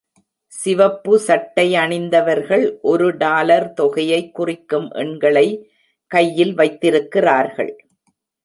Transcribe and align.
சிவப்பு 0.53 1.19
சட்டை 1.19 1.65
அணிந்தவர்கள் 1.75 2.65
ஒரு 2.81 3.17
டாலர் 3.17 3.67
தொகையை 3.73 4.31
குறிக்கும் 4.31 4.89
எண்களை 5.03 5.47
கையில் 6.11 6.53
வைத்திருக்கிறார்கள். 6.53 7.73